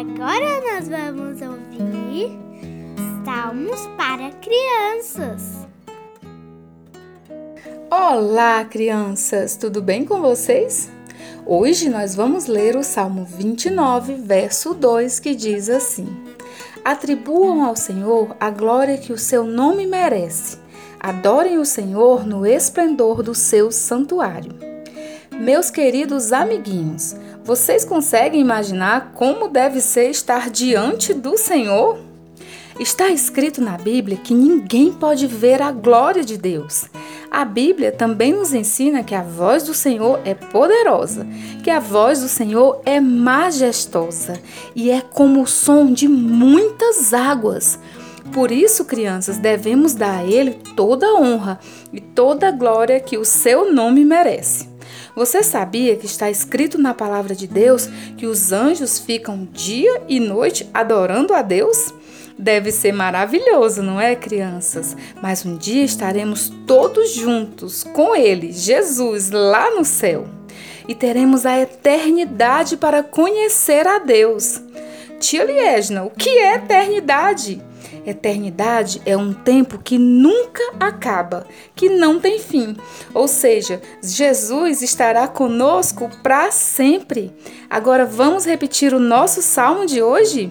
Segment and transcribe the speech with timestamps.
[0.00, 2.38] Agora nós vamos ouvir
[3.22, 5.68] Salmos para crianças.
[7.90, 9.56] Olá, crianças!
[9.56, 10.90] Tudo bem com vocês?
[11.44, 16.08] Hoje nós vamos ler o Salmo 29, verso 2, que diz assim:
[16.82, 20.56] Atribuam ao Senhor a glória que o seu nome merece.
[20.98, 24.70] Adorem o Senhor no esplendor do seu santuário.
[25.38, 27.14] Meus queridos amiguinhos,
[27.50, 31.98] vocês conseguem imaginar como deve ser estar diante do Senhor?
[32.78, 36.84] Está escrito na Bíblia que ninguém pode ver a glória de Deus.
[37.28, 41.26] A Bíblia também nos ensina que a voz do Senhor é poderosa,
[41.64, 44.40] que a voz do Senhor é majestosa
[44.72, 47.80] e é como o som de muitas águas.
[48.32, 51.58] Por isso, crianças, devemos dar a Ele toda a honra
[51.92, 54.70] e toda a glória que o seu nome merece.
[55.14, 60.20] Você sabia que está escrito na palavra de Deus que os anjos ficam dia e
[60.20, 61.92] noite adorando a Deus?
[62.38, 64.96] Deve ser maravilhoso, não é, crianças?
[65.20, 70.26] Mas um dia estaremos todos juntos com Ele, Jesus, lá no céu.
[70.88, 74.60] E teremos a eternidade para conhecer a Deus.
[75.18, 77.60] Tia Liesna, o que é eternidade?
[78.06, 82.76] Eternidade é um tempo que nunca acaba, que não tem fim.
[83.14, 87.32] Ou seja, Jesus estará conosco para sempre.
[87.68, 90.50] Agora vamos repetir o nosso salmo de hoje?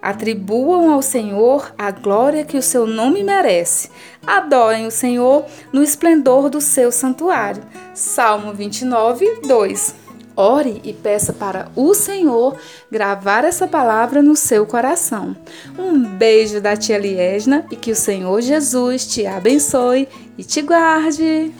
[0.00, 3.88] Atribuam ao Senhor a glória que o seu nome merece.
[4.26, 7.62] Adorem o Senhor no esplendor do seu santuário.
[7.94, 10.03] Salmo 29, 2.
[10.36, 12.56] Ore e peça para o Senhor
[12.90, 15.36] gravar essa palavra no seu coração.
[15.78, 21.52] Um beijo da tia Liesna e que o Senhor Jesus te abençoe e te guarde.